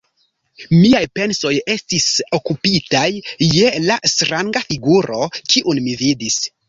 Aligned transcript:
Miaj 0.75 1.01
pensoj 1.17 1.51
estis 1.73 2.07
okupitaj 2.37 3.05
je 3.49 3.69
la 3.87 3.99
stranga 4.15 4.67
figuro, 4.71 5.21
kiun 5.53 5.83
mi 5.89 5.95
vidis. 6.01 6.41